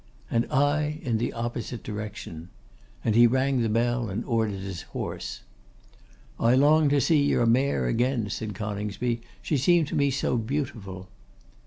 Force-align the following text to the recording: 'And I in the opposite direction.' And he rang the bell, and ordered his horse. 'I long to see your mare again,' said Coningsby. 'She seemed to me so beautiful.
'And 0.31 0.47
I 0.51 0.99
in 1.03 1.19
the 1.19 1.31
opposite 1.31 1.83
direction.' 1.83 2.49
And 3.05 3.13
he 3.13 3.27
rang 3.27 3.61
the 3.61 3.69
bell, 3.69 4.09
and 4.09 4.25
ordered 4.25 4.59
his 4.61 4.81
horse. 4.97 5.41
'I 6.39 6.55
long 6.55 6.89
to 6.89 6.99
see 6.99 7.21
your 7.21 7.45
mare 7.45 7.85
again,' 7.85 8.31
said 8.31 8.55
Coningsby. 8.55 9.21
'She 9.43 9.57
seemed 9.57 9.87
to 9.89 9.95
me 9.95 10.09
so 10.09 10.37
beautiful. 10.37 11.07